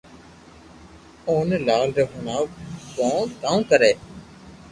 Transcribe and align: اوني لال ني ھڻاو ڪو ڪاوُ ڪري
اوني 1.27 1.57
لال 1.67 1.83
ني 1.95 2.03
ھڻاو 2.13 2.43
ڪو 2.95 3.09
ڪاوُ 3.41 3.57
ڪري 3.69 3.91